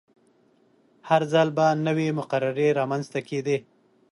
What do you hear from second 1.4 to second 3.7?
به نوې مقررې رامنځته کیدې.